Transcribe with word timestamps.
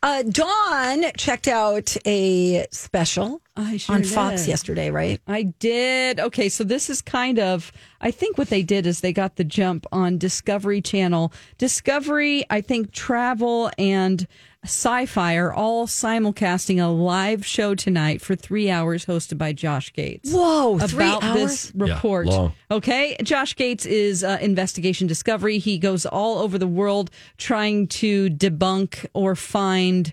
Uh, 0.00 0.22
Dawn 0.22 1.04
checked 1.16 1.48
out 1.48 1.96
a 2.06 2.66
special 2.70 3.42
sure 3.76 3.96
on 3.96 4.04
Fox 4.04 4.42
did. 4.42 4.48
yesterday, 4.48 4.90
right? 4.90 5.20
I 5.26 5.42
did. 5.58 6.20
Okay, 6.20 6.48
so 6.48 6.62
this 6.62 6.88
is 6.88 7.02
kind 7.02 7.40
of, 7.40 7.72
I 8.00 8.12
think 8.12 8.38
what 8.38 8.48
they 8.48 8.62
did 8.62 8.86
is 8.86 9.00
they 9.00 9.12
got 9.12 9.36
the 9.36 9.44
jump 9.44 9.86
on 9.90 10.16
Discovery 10.16 10.80
Channel. 10.80 11.32
Discovery, 11.58 12.44
I 12.48 12.60
think 12.60 12.92
travel 12.92 13.72
and 13.76 14.28
sci 14.64 15.06
fi 15.06 15.36
are 15.36 15.52
all 15.52 15.86
simulcasting 15.86 16.82
a 16.82 16.88
live 16.88 17.46
show 17.46 17.74
tonight 17.74 18.20
for 18.20 18.34
three 18.34 18.68
hours 18.70 19.06
hosted 19.06 19.38
by 19.38 19.52
Josh 19.52 19.92
Gates. 19.92 20.32
Whoa, 20.32 20.78
three 20.78 21.04
about 21.06 21.22
hours? 21.22 21.40
this 21.40 21.72
report. 21.74 22.26
long. 22.26 22.52
Okay, 22.70 23.16
Josh 23.22 23.54
Gates 23.56 23.86
is 23.86 24.24
uh, 24.24 24.38
Investigation 24.40 25.06
Discovery. 25.06 25.58
He 25.58 25.78
goes 25.78 26.04
all 26.06 26.38
over 26.38 26.58
the 26.58 26.66
world 26.66 27.10
trying 27.36 27.86
to 27.88 28.28
debunk 28.30 29.06
or 29.14 29.34
find 29.36 30.12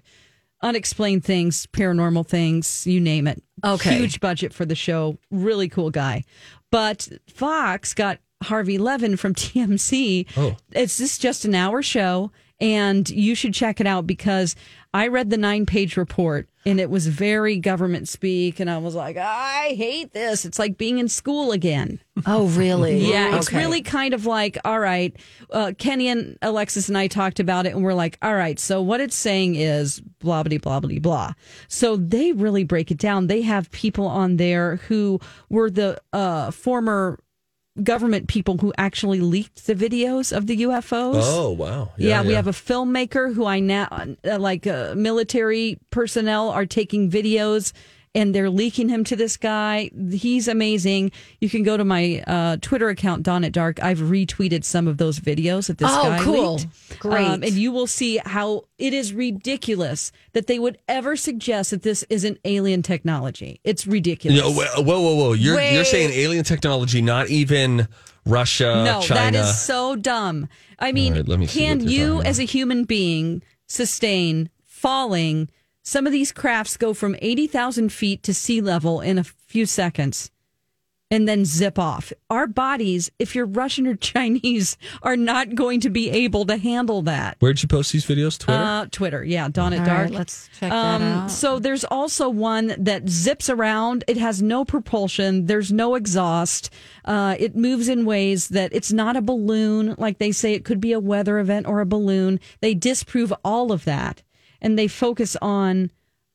unexplained 0.61 1.23
things, 1.23 1.67
paranormal 1.67 2.27
things, 2.27 2.85
you 2.87 2.99
name 2.99 3.27
it. 3.27 3.43
Okay. 3.63 3.97
Huge 3.97 4.19
budget 4.19 4.53
for 4.53 4.65
the 4.65 4.75
show. 4.75 5.17
Really 5.31 5.69
cool 5.69 5.91
guy. 5.91 6.23
But 6.71 7.07
Fox 7.27 7.93
got 7.93 8.19
Harvey 8.43 8.77
Levin 8.77 9.15
from 9.17 9.33
TMZ. 9.35 10.27
Oh. 10.37 10.55
It's 10.71 10.97
this 10.97 11.17
just 11.17 11.45
an 11.45 11.55
hour 11.55 11.81
show, 11.81 12.31
and 12.59 13.09
you 13.09 13.35
should 13.35 13.53
check 13.53 13.79
it 13.81 13.87
out 13.87 14.07
because 14.07 14.55
I 14.93 15.07
read 15.07 15.29
the 15.29 15.37
nine 15.37 15.65
page 15.65 15.97
report 15.97 16.47
and 16.65 16.79
it 16.79 16.89
was 16.89 17.07
very 17.07 17.57
government 17.57 18.07
speak. 18.07 18.59
And 18.61 18.69
I 18.69 18.77
was 18.77 18.95
like, 18.95 19.17
I 19.17 19.73
hate 19.77 20.13
this. 20.13 20.45
It's 20.45 20.57
like 20.57 20.77
being 20.77 20.97
in 20.97 21.09
school 21.09 21.51
again. 21.51 21.99
Oh, 22.25 22.47
really? 22.47 22.97
Yeah, 23.11 23.35
it's 23.37 23.49
Okay. 23.49 23.57
really 23.57 23.81
kind 23.81 24.13
of 24.13 24.25
like, 24.25 24.57
all 24.63 24.79
right, 24.79 25.15
uh, 25.51 25.73
Kenny 25.77 26.07
and 26.07 26.37
Alexis 26.41 26.87
and 26.87 26.97
I 26.97 27.07
talked 27.07 27.39
about 27.41 27.65
it, 27.65 27.75
and 27.75 27.83
we're 27.83 27.93
like, 27.93 28.17
all 28.21 28.33
right, 28.35 28.57
so 28.57 28.81
what 28.81 29.01
it's 29.01 29.15
saying 29.17 29.55
is 29.55 29.99
blah, 30.19 30.41
blah, 30.43 30.57
blah, 30.57 30.79
blah, 30.79 30.99
blah. 30.99 31.33
So 31.67 31.97
they 31.97 32.31
really 32.31 32.63
break 32.63 32.89
it 32.89 32.97
down. 32.97 33.27
They 33.27 33.41
have 33.41 33.69
people 33.71 34.07
on 34.07 34.37
there 34.37 34.77
who 34.87 35.19
were 35.49 35.69
the 35.69 36.01
uh, 36.13 36.51
former 36.51 37.19
government 37.83 38.27
people 38.27 38.57
who 38.57 38.73
actually 38.77 39.19
leaked 39.19 39.67
the 39.67 39.75
videos 39.75 40.35
of 40.35 40.47
the 40.47 40.63
UFOs. 40.63 41.21
Oh 41.21 41.51
wow! 41.51 41.91
Yeah, 41.97 42.21
we 42.23 42.33
have 42.33 42.47
a 42.47 42.51
filmmaker 42.51 43.33
who 43.33 43.45
I 43.45 43.59
now 43.59 43.87
uh, 44.23 44.39
like 44.39 44.65
uh, 44.67 44.93
military 44.95 45.79
personnel 45.89 46.49
are 46.49 46.65
taking 46.65 47.09
videos 47.09 47.73
and 48.15 48.33
they're 48.33 48.49
leaking 48.49 48.89
him 48.89 49.03
to 49.03 49.15
this 49.15 49.37
guy. 49.37 49.91
He's 50.11 50.47
amazing. 50.47 51.11
You 51.41 51.49
can 51.49 51.61
go 51.63 51.75
to 51.77 51.83
my 51.85 52.23
uh, 52.25 52.57
Twitter 52.61 52.89
account, 52.89 53.21
Dawn 53.23 53.43
at 53.43 53.51
Dark. 53.51 53.83
I've 53.83 53.99
retweeted 53.99 54.63
some 54.63 54.87
of 54.87 54.97
those 54.97 55.19
videos 55.19 55.67
that 55.67 55.77
this 55.77 55.89
Oh, 55.91 56.03
guy 56.03 56.19
cool. 56.23 56.55
leaked. 56.55 56.65
Um, 56.91 56.97
Great. 56.99 57.25
and 57.27 57.51
you 57.51 57.71
will 57.71 57.85
see 57.87 58.17
how 58.25 58.63
it 58.79 58.93
is 58.93 59.13
ridiculous 59.13 60.11
that 60.33 60.47
they 60.47 60.57
would 60.57 60.77
ever 60.87 61.15
suggest 61.15 61.71
that 61.71 61.83
this 61.83 62.03
isn't 62.09 62.39
alien 62.45 62.81
technology. 62.81 63.59
It's 63.63 63.85
ridiculous. 63.85 64.39
No, 64.39 64.51
whoa, 64.51 64.81
whoa, 64.81 65.01
whoa, 65.01 65.15
whoa! 65.15 65.33
You're 65.33 65.57
Wait. 65.57 65.75
you're 65.75 65.85
saying 65.85 66.11
alien 66.11 66.43
technology, 66.45 67.01
not 67.01 67.29
even 67.29 67.87
Russia, 68.25 68.83
no, 68.85 69.01
China. 69.01 69.19
that 69.19 69.35
is 69.35 69.59
so 69.59 69.95
dumb. 69.95 70.47
I 70.79 70.91
mean, 70.93 71.13
right, 71.13 71.27
me 71.39 71.47
can 71.47 71.85
you, 71.87 72.21
as 72.21 72.39
a 72.39 72.43
human 72.43 72.85
being, 72.85 73.43
sustain 73.67 74.49
falling? 74.65 75.49
Some 75.87 76.07
of 76.07 76.11
these 76.11 76.31
crafts 76.31 76.77
go 76.77 76.93
from 76.95 77.15
80,000 77.21 77.89
feet 77.93 78.23
to 78.23 78.33
sea 78.33 78.59
level 78.59 79.01
in 79.01 79.19
a 79.19 79.23
few 79.23 79.67
seconds 79.67 80.31
and 81.11 81.27
then 81.27 81.45
zip 81.45 81.77
off. 81.77 82.11
Our 82.31 82.47
bodies, 82.47 83.11
if 83.19 83.35
you're 83.35 83.45
Russian 83.45 83.85
or 83.85 83.95
Chinese, 84.11 84.75
are 85.03 85.15
not 85.15 85.53
going 85.53 85.79
to 85.81 85.91
be 85.91 86.09
able 86.09 86.43
to 86.47 86.57
handle 86.57 87.03
that. 87.03 87.37
Where'd 87.39 87.61
you 87.61 87.67
post 87.67 87.93
these 87.93 88.03
videos? 88.07 88.39
Twitter. 88.39 88.59
Uh, 88.59 88.85
Twitter, 88.89 89.23
yeah, 89.23 89.47
Dawn 89.47 89.73
at 89.73 89.81
All 89.81 89.85
Dark. 89.85 89.99
right, 90.05 90.11
let's 90.13 90.49
check 90.59 90.71
that 90.71 90.73
Um, 90.73 91.01
out. 91.03 91.27
So 91.31 91.59
there's 91.59 91.83
also 91.85 92.27
one 92.29 92.73
that 92.79 93.07
zips 93.07 93.47
around. 93.51 94.03
It 94.07 94.17
has 94.17 94.41
no 94.41 94.65
propulsion. 94.65 95.45
There's 95.45 95.71
no 95.71 95.93
exhaust. 95.93 96.71
Uh, 97.05 97.35
it 97.37 97.55
moves 97.55 97.87
in 97.87 98.05
ways 98.05 98.47
that 98.49 98.73
it's 98.73 98.91
not 98.91 99.15
a 99.15 99.21
balloon, 99.21 99.93
like 99.99 100.17
they 100.17 100.31
say 100.31 100.53
it 100.55 100.65
could 100.65 100.81
be 100.81 100.91
a 100.93 100.99
weather 100.99 101.37
event 101.37 101.67
or 101.67 101.79
a 101.81 101.85
balloon. 101.85 102.39
They 102.61 102.73
disprove 102.73 103.31
all 103.43 103.71
of 103.71 103.85
that, 103.85 104.23
and 104.61 104.77
they 104.77 104.87
focus 104.87 105.35
on 105.41 105.91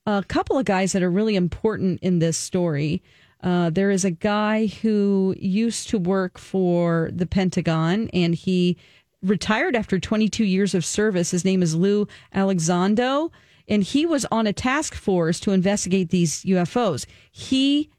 a 0.07 0.25
couple 0.27 0.59
of 0.59 0.65
guys 0.65 0.93
that 0.93 1.03
are 1.03 1.11
really 1.11 1.37
important 1.37 2.01
in 2.01 2.19
this 2.19 2.37
story. 2.37 3.03
Uh, 3.43 3.71
there 3.71 3.91
is 3.91 4.05
a 4.05 4.11
guy 4.11 4.67
who 4.67 5.35
used 5.39 5.89
to 5.89 5.99
work 5.99 6.39
for 6.39 7.11
the 7.13 7.27
Pentagon, 7.27 8.11
and 8.13 8.35
he 8.35 8.77
retired 9.23 9.77
after 9.77 9.99
22 9.99 10.45
years 10.45 10.75
of 10.75 10.85
service. 10.85 11.31
His 11.31 11.45
name 11.45 11.63
is 11.63 11.75
Lou 11.75 12.07
Alexandro, 12.35 13.31
and 13.69 13.83
he 13.83 14.05
was 14.05 14.27
on 14.31 14.47
a 14.47 14.53
task 14.53 14.95
force 14.95 15.41
to 15.41 15.53
investigate 15.53 16.11
these 16.11 16.43
UFOs. 16.45 17.07
He 17.31 17.91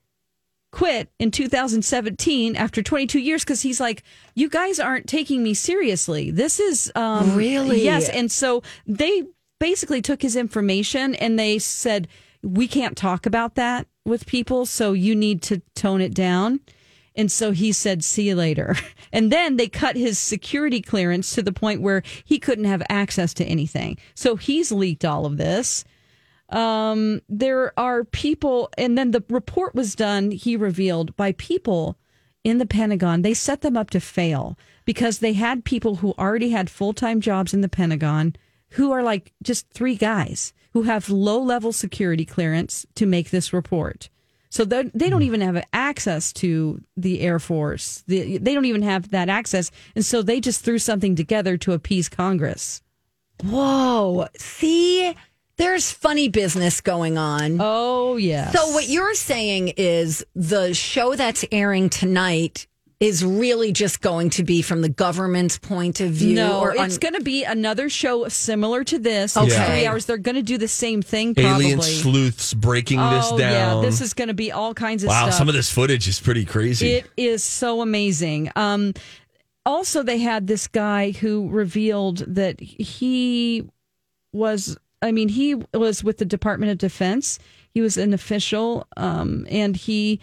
quit 0.72 1.12
in 1.20 1.32
2017 1.32 2.56
after 2.56 2.82
22 2.82 3.20
years 3.20 3.44
because 3.44 3.62
he's 3.62 3.80
like, 3.80 4.04
you 4.36 4.48
guys 4.50 4.80
aren't 4.80 5.08
taking 5.08 5.44
me 5.44 5.54
seriously. 5.54 6.32
This 6.32 6.60
is 6.60 6.92
um, 6.96 7.36
Really? 7.36 7.84
yes, 7.84 8.10
and 8.10 8.32
so 8.32 8.64
they 8.88 9.24
basically 9.62 10.02
took 10.02 10.24
his 10.24 10.36
information 10.36 11.14
and 11.14 11.38
they 11.38 11.60
said 11.60 12.08
we 12.42 12.68
can't 12.68 12.98
talk 12.98 13.28
about 13.28 13.54
that 13.54 13.86
with 14.04 14.26
people, 14.26 14.66
so 14.66 14.94
you 14.94 15.16
need 15.16 15.44
to 15.44 15.62
tone 15.76 16.02
it 16.02 16.16
down. 16.16 16.60
And 17.16 17.32
so 17.32 17.52
he 17.52 17.72
said, 17.72 18.04
see 18.04 18.30
you 18.30 18.36
later. 18.36 18.76
And 19.14 19.30
then 19.30 19.58
they 19.58 19.68
cut 19.68 19.98
his 19.98 20.18
security 20.18 20.82
clearance 20.82 21.36
to 21.36 21.42
the 21.42 21.52
point 21.52 21.82
where 21.82 22.02
he 22.24 22.40
couldn't 22.40 22.64
have 22.64 22.82
access 22.88 23.34
to 23.34 23.46
anything. 23.46 23.98
So 24.16 24.38
he's 24.38 24.72
leaked 24.72 25.04
all 25.04 25.26
of 25.26 25.36
this. 25.36 25.84
Um, 26.48 27.20
there 27.28 27.78
are 27.78 28.06
people, 28.06 28.70
and 28.78 28.98
then 28.98 29.12
the 29.12 29.22
report 29.30 29.76
was 29.76 29.96
done, 29.96 30.32
he 30.32 30.56
revealed, 30.56 31.14
by 31.18 31.34
people 31.34 31.98
in 32.46 32.58
the 32.58 32.66
Pentagon. 32.66 33.22
They 33.22 33.34
set 33.34 33.60
them 33.60 33.76
up 33.76 33.90
to 33.90 34.00
fail 34.00 34.58
because 34.86 35.20
they 35.20 35.34
had 35.34 35.66
people 35.66 35.96
who 35.96 36.14
already 36.18 36.52
had 36.52 36.70
full 36.70 36.94
time 36.94 37.20
jobs 37.20 37.54
in 37.54 37.60
the 37.60 37.68
Pentagon 37.68 38.38
who 38.72 38.92
are 38.92 39.04
like 39.04 39.34
just 39.44 39.70
three 39.70 39.96
guys 39.96 40.54
who 40.74 40.84
have 40.84 41.10
low 41.10 41.42
level 41.42 41.72
security 41.72 42.26
clearance 42.26 42.86
to 42.96 43.06
make 43.06 43.30
this 43.30 43.54
report. 43.54 44.10
So 44.50 44.66
they 44.66 44.84
they 44.94 45.10
don't 45.10 45.22
hmm. 45.22 45.28
even 45.28 45.42
have 45.42 45.66
access 45.72 46.34
to 46.34 46.82
the 46.98 47.22
Air 47.22 47.40
Force. 47.40 48.04
The, 48.08 48.38
they 48.38 48.54
don't 48.54 48.66
even 48.66 48.82
have 48.82 49.12
that 49.12 49.30
access. 49.30 49.72
And 49.96 50.06
so 50.06 50.22
they 50.22 50.40
just 50.40 50.64
threw 50.64 50.78
something 50.78 51.16
together 51.16 51.58
to 51.58 51.74
appease 51.74 52.10
Congress. 52.10 52.82
Whoa. 53.44 54.28
See, 54.38 55.16
there's 55.58 55.92
funny 55.92 56.28
business 56.28 56.82
going 56.82 57.18
on. 57.18 57.58
Oh, 57.60 58.18
yes. 58.18 58.54
So 58.54 58.72
what 58.72 58.90
you're 58.90 59.16
saying 59.16 59.70
is 59.78 60.26
the 60.36 60.74
show 60.74 61.16
that's 61.16 61.46
airing 61.52 61.90
tonight 61.90 62.68
is 63.02 63.26
really 63.26 63.72
just 63.72 64.00
going 64.00 64.30
to 64.30 64.44
be 64.44 64.62
from 64.62 64.84
the 64.84 64.90
government's 64.90 65.58
point 65.58 66.00
of 66.00 66.12
view 66.12 66.36
No, 66.36 66.60
or 66.60 66.76
it's 66.76 67.00
going 67.00 67.16
to 67.16 67.22
be 67.22 67.44
another 67.44 67.90
show 67.90 68.28
similar 68.28 68.84
to 68.84 69.00
this. 69.00 69.36
Okay. 69.36 69.48
It's 69.48 69.56
Yeah. 69.56 69.66
three 69.66 69.88
hours. 69.88 70.06
They're 70.06 70.18
going 70.20 70.36
to 70.36 70.44
do 70.44 70.60
the 70.60 70.68
same 70.68 71.02
thing. 71.02 71.34
Probably. 71.34 71.66
Alien 71.66 71.82
sleuths 71.82 72.54
breaking 72.54 73.00
this 73.00 73.30
oh 73.32 73.40
down. 73.40 73.78
yeah, 73.78 73.82
this 73.82 74.02
is 74.02 74.14
going 74.14 74.28
to 74.28 74.36
be 74.36 74.52
all 74.52 74.76
kinds 74.76 75.04
of 75.04 75.08
wow, 75.08 75.24
stuff. 75.24 75.34
some 75.34 75.50
of 75.50 75.56
this 75.56 75.72
footage 75.72 76.08
is 76.08 76.20
pretty 76.20 76.46
crazy. 76.46 76.92
It 76.92 77.10
is 77.18 77.44
so 77.44 77.82
amazing. 77.82 78.52
Um, 78.56 78.94
also, 79.66 80.04
they 80.04 80.20
had 80.20 80.46
this 80.46 80.68
guy 80.68 81.10
who 81.10 81.50
revealed 81.50 82.20
that 82.28 82.60
he 82.62 83.68
was 84.32 84.78
I 85.02 85.12
mean, 85.12 85.30
he 85.30 85.56
was 85.74 86.04
with 86.04 86.20
the 86.20 86.26
Department 86.26 86.72
of 86.72 86.78
Defense. 86.78 87.40
He 87.74 87.82
was 87.82 87.98
an 87.98 88.14
official, 88.14 88.86
um, 88.96 89.48
and 89.50 89.76
he 89.76 90.20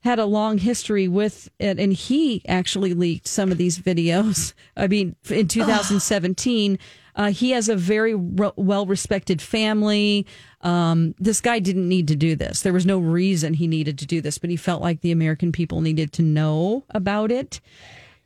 had 0.00 0.18
a 0.18 0.24
long 0.24 0.58
history 0.58 1.08
with 1.08 1.48
it. 1.58 1.78
And 1.78 1.92
he 1.92 2.42
actually 2.48 2.94
leaked 2.94 3.26
some 3.26 3.50
of 3.50 3.58
these 3.58 3.78
videos. 3.78 4.52
I 4.76 4.86
mean, 4.86 5.16
in 5.28 5.48
2017, 5.48 6.78
uh, 7.16 7.30
he 7.32 7.50
has 7.50 7.68
a 7.68 7.74
very 7.76 8.14
re- 8.14 8.52
well 8.56 8.86
respected 8.86 9.42
family. 9.42 10.24
Um, 10.60 11.14
this 11.18 11.40
guy 11.40 11.58
didn't 11.58 11.88
need 11.88 12.06
to 12.08 12.16
do 12.16 12.36
this. 12.36 12.62
There 12.62 12.72
was 12.72 12.86
no 12.86 12.98
reason 12.98 13.54
he 13.54 13.66
needed 13.66 13.98
to 13.98 14.06
do 14.06 14.20
this, 14.20 14.38
but 14.38 14.50
he 14.50 14.56
felt 14.56 14.82
like 14.82 15.00
the 15.00 15.10
American 15.12 15.50
people 15.50 15.80
needed 15.80 16.12
to 16.14 16.22
know 16.22 16.84
about 16.90 17.32
it. 17.32 17.60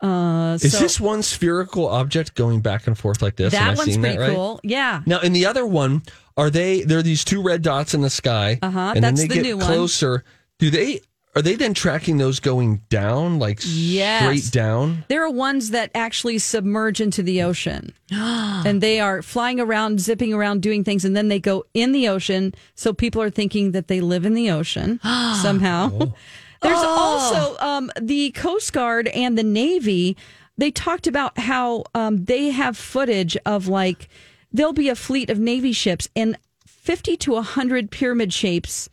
Uh, 0.03 0.59
Is 0.61 0.73
so 0.73 0.79
this 0.81 0.99
one 1.01 1.23
spherical 1.23 1.89
object 1.89 2.35
going 2.35 2.61
back 2.61 2.87
and 2.89 2.99
forth 2.99 3.23
like 3.23 3.37
this? 3.37 3.55
Am 3.55 3.63
I 3.63 3.67
that 3.71 3.79
one's 3.79 3.97
pretty 3.97 4.17
that 4.17 4.21
right? 4.21 4.35
cool. 4.35 4.61
Yeah. 4.65 5.01
Now, 5.07 5.21
in 5.21 5.33
the 5.33 5.47
other 5.47 5.65
one, 5.65 6.03
are 6.37 6.51
they? 6.51 6.83
There 6.83 6.99
are 6.99 7.03
these 7.05 7.25
two 7.25 7.41
red 7.41 7.63
dots 7.63 7.95
in 7.95 8.01
the 8.01 8.11
sky, 8.11 8.59
Uh-huh, 8.61 8.93
and 8.97 9.05
that's 9.05 9.21
then 9.21 9.29
they 9.29 9.37
the 9.37 9.43
get 9.43 9.49
new 9.49 9.57
one. 9.59 9.67
closer. 9.67 10.25
Do 10.59 10.71
they? 10.71 11.01
Are 11.35 11.41
they 11.41 11.55
then 11.55 11.73
tracking 11.73 12.19
those 12.19 12.41
going 12.41 12.83
down, 12.91 13.39
like 13.39 13.61
Yes. 13.65 14.23
straight 14.23 14.53
down? 14.53 15.05
There 15.09 15.25
are 15.25 15.31
ones 15.31 15.71
that 15.71 15.91
actually 15.95 16.39
submerge 16.39 17.01
into 17.01 17.23
the 17.23 17.43
ocean. 17.43 17.95
and 18.11 18.83
they 18.83 19.01
are 19.01 19.23
flying 19.23 19.59
around, 19.59 20.01
zipping 20.01 20.35
around, 20.35 20.61
doing 20.61 20.85
things, 20.85 21.07
and 21.07 21.17
then 21.17 21.29
they 21.29 21.41
go 21.41 21.65
in 21.73 21.93
the 21.93 22.07
ocean. 22.07 22.55
So 22.75 22.93
people 22.93 23.23
are 23.23 23.31
thinking 23.31 23.73
that 23.73 23.89
they 23.89 24.03
live 24.03 24.27
in 24.27 24.35
the 24.35 24.51
ocean 24.51 25.01
somehow. 25.43 26.13
There's 26.63 26.79
also 26.79 27.57
um, 27.59 27.91
the 28.01 28.31
Coast 28.33 28.73
Guard 28.73 29.09
and 29.09 29.37
the 29.37 29.43
Navy. 29.43 30.17
They 30.59 30.71
talked 30.71 31.07
about 31.07 31.37
how 31.39 31.85
um, 31.95 32.27
they 32.27 32.51
have 32.51 32.77
footage 32.77 33.37
of 33.45 33.67
like, 33.67 34.09
there'll 34.53 34.73
be 34.75 34.89
a 34.91 34.95
fleet 34.95 35.29
of 35.31 35.41
Navy 35.41 35.73
ships 35.73 36.09
and 36.15 36.37
50 36.67 37.17
to 37.17 37.33
100 37.33 37.91
pyramid 37.91 38.33
shapes 38.33 38.89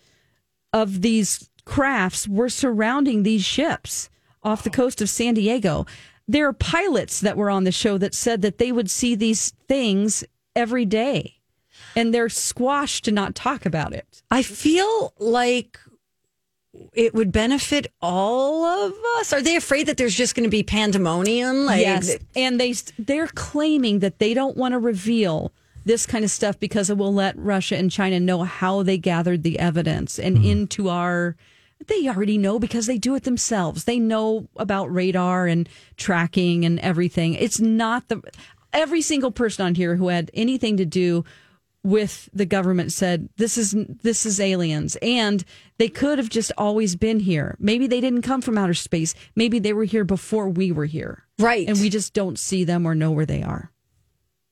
of 0.73 1.01
these 1.01 1.49
crafts 1.65 2.27
were 2.27 2.49
surrounding 2.49 3.23
these 3.23 3.43
ships 3.43 4.09
off 4.43 4.63
the 4.63 4.69
coast 4.69 5.01
of 5.01 5.09
San 5.09 5.33
Diego. 5.33 5.85
There 6.27 6.47
are 6.47 6.53
pilots 6.53 7.21
that 7.21 7.37
were 7.37 7.49
on 7.49 7.63
the 7.63 7.71
show 7.71 7.97
that 7.97 8.13
said 8.13 8.41
that 8.43 8.57
they 8.57 8.71
would 8.71 8.89
see 8.89 9.15
these 9.15 9.51
things 9.67 10.23
every 10.55 10.85
day 10.85 11.39
and 11.95 12.13
they're 12.13 12.29
squashed 12.29 13.05
to 13.05 13.11
not 13.11 13.35
talk 13.35 13.65
about 13.65 13.93
it. 13.93 14.21
I 14.29 14.43
feel 14.43 15.13
like 15.19 15.79
it 16.93 17.13
would 17.13 17.31
benefit 17.31 17.91
all 18.01 18.63
of 18.63 18.93
us. 19.17 19.33
Are 19.33 19.41
they 19.41 19.55
afraid 19.55 19.87
that 19.87 19.97
there's 19.97 20.15
just 20.15 20.35
going 20.35 20.43
to 20.43 20.49
be 20.49 20.63
pandemonium? 20.63 21.65
Like, 21.65 21.81
yes, 21.81 22.15
and 22.35 22.59
they 22.59 22.73
they're 22.97 23.27
claiming 23.27 23.99
that 23.99 24.19
they 24.19 24.33
don't 24.33 24.55
want 24.55 24.73
to 24.73 24.79
reveal 24.79 25.51
this 25.85 26.05
kind 26.05 26.23
of 26.23 26.31
stuff 26.31 26.59
because 26.59 26.89
it 26.89 26.97
will 26.97 27.13
let 27.13 27.37
Russia 27.37 27.77
and 27.77 27.91
China 27.91 28.19
know 28.19 28.43
how 28.43 28.83
they 28.83 28.97
gathered 28.97 29.43
the 29.43 29.59
evidence 29.59 30.19
and 30.19 30.37
hmm. 30.37 30.45
into 30.45 30.89
our 30.89 31.35
they 31.87 32.07
already 32.09 32.37
know 32.37 32.59
because 32.59 32.87
they 32.87 32.97
do 32.97 33.15
it 33.15 33.23
themselves. 33.23 33.85
They 33.85 33.99
know 33.99 34.49
about 34.57 34.93
radar 34.93 35.47
and 35.47 35.69
tracking 35.95 36.65
and 36.65 36.79
everything. 36.81 37.35
It's 37.35 37.59
not 37.59 38.09
the 38.09 38.21
every 38.73 39.01
single 39.01 39.31
person 39.31 39.65
on 39.65 39.75
here 39.75 39.95
who 39.95 40.09
had 40.09 40.29
anything 40.33 40.77
to 40.77 40.85
do 40.85 41.23
with 41.81 42.29
the 42.33 42.45
government 42.45 42.91
said 42.91 43.29
this 43.37 43.57
is 43.57 43.73
this 44.03 44.25
is 44.25 44.39
aliens 44.39 44.97
and 45.01 45.45
they 45.77 45.87
could 45.87 46.17
have 46.17 46.29
just 46.29 46.51
always 46.57 46.95
been 46.95 47.21
here. 47.21 47.55
Maybe 47.59 47.87
they 47.87 48.01
didn't 48.01 48.23
come 48.23 48.41
from 48.41 48.57
outer 48.57 48.73
space. 48.73 49.15
Maybe 49.35 49.59
they 49.59 49.73
were 49.73 49.85
here 49.85 50.03
before 50.03 50.49
we 50.49 50.71
were 50.71 50.85
here. 50.85 51.23
Right. 51.39 51.67
And 51.67 51.79
we 51.79 51.89
just 51.89 52.13
don't 52.13 52.37
see 52.37 52.65
them 52.65 52.85
or 52.85 52.95
know 52.95 53.11
where 53.11 53.25
they 53.25 53.41
are. 53.41 53.71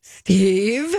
Steve. 0.02 0.96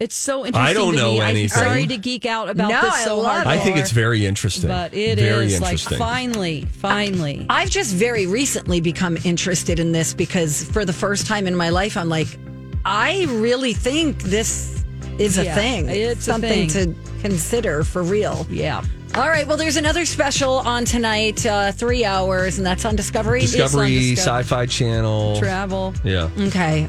It's 0.00 0.14
so 0.16 0.46
interesting. 0.46 0.66
I 0.66 0.72
don't 0.72 0.94
to 0.94 0.98
know 0.98 1.12
me. 1.12 1.20
anything. 1.20 1.58
I'm 1.62 1.64
sorry 1.68 1.86
to 1.86 1.98
geek 1.98 2.24
out 2.24 2.48
about 2.48 2.70
No, 2.70 2.80
this 2.80 2.94
I 2.94 3.04
so 3.04 3.18
love 3.18 3.44
hard. 3.44 3.46
I 3.46 3.58
think 3.58 3.76
it's 3.76 3.90
very 3.90 4.24
interesting. 4.24 4.68
but 4.68 4.94
it 4.94 5.18
very 5.18 5.44
is 5.46 5.60
like 5.60 5.72
interesting. 5.72 5.98
finally, 5.98 6.64
finally. 6.78 7.46
I've 7.50 7.68
just 7.68 7.94
very 7.94 8.26
recently 8.26 8.80
become 8.80 9.18
interested 9.24 9.78
in 9.78 9.92
this 9.92 10.14
because 10.14 10.64
for 10.64 10.86
the 10.86 10.92
first 10.94 11.26
time 11.26 11.46
in 11.46 11.54
my 11.54 11.68
life, 11.68 11.98
I'm 11.98 12.08
like, 12.08 12.28
I 12.86 13.26
really 13.28 13.74
think 13.74 14.22
this 14.22 14.84
is 15.18 15.36
a 15.36 15.44
Yeah, 15.44 15.54
thing. 15.54 15.88
it's 15.90 16.20
a 16.26 16.32
something 16.32 16.68
thing. 16.70 16.94
to 16.94 17.20
consider 17.20 17.84
for 17.84 18.02
real. 18.02 18.46
yeah. 18.48 18.82
All 19.16 19.28
right. 19.28 19.44
Well, 19.46 19.56
there's 19.56 19.76
another 19.76 20.06
special 20.06 20.60
on 20.60 20.84
tonight, 20.84 21.44
uh, 21.44 21.72
three 21.72 22.04
hours, 22.04 22.58
and 22.58 22.66
that's 22.66 22.84
on 22.84 22.94
Discovery. 22.94 23.40
Discovery, 23.40 23.90
Discovery. 23.98 24.16
Sci-Fi 24.16 24.66
Channel. 24.66 25.36
Travel. 25.40 25.94
yeah. 26.04 26.30
Okay. 26.38 26.88